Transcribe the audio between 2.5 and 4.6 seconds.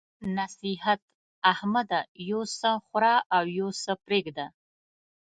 څه خوره او يو څه پرېږده.